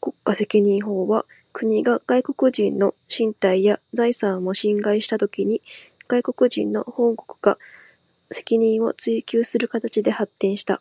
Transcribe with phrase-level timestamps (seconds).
[0.00, 5.60] 国家責任法は、国が外国人の身体や財産を侵害したときに、
[6.08, 7.58] 外国人の本国が
[8.32, 10.80] 責任を追求する形で発展した。